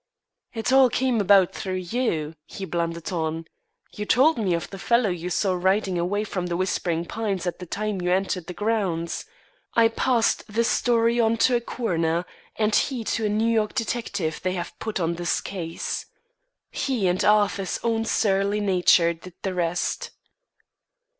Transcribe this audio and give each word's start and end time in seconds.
"It 0.55 0.73
all 0.73 0.89
came 0.89 1.21
about 1.21 1.53
through 1.53 1.75
you," 1.75 2.33
he 2.47 2.65
blundered 2.65 3.11
on. 3.11 3.45
"You 3.93 4.07
told 4.07 4.39
me 4.39 4.55
of 4.55 4.67
the 4.71 4.79
fellow 4.79 5.09
you 5.11 5.29
saw 5.29 5.53
riding 5.53 5.99
away 5.99 6.23
from 6.23 6.47
The 6.47 6.57
Whispering 6.57 7.05
Pines 7.05 7.45
at 7.45 7.59
the 7.59 7.67
time 7.67 8.01
you 8.01 8.11
entered 8.11 8.47
the 8.47 8.55
grounds. 8.55 9.25
I 9.75 9.89
passed 9.89 10.43
the 10.51 10.63
story 10.63 11.19
on 11.19 11.37
to 11.45 11.53
the 11.53 11.61
coroner, 11.61 12.25
and 12.55 12.73
he 12.75 13.03
to 13.13 13.27
a 13.27 13.29
New 13.29 13.45
York 13.47 13.75
detective 13.75 14.41
they 14.41 14.53
have 14.53 14.73
put 14.79 14.99
on 14.99 15.13
this 15.17 15.39
case. 15.39 16.07
He 16.71 17.07
and 17.07 17.23
Arthur's 17.23 17.79
own 17.83 18.03
surly 18.05 18.59
nature 18.59 19.13
did 19.13 19.35
the 19.43 19.53
rest." 19.53 20.09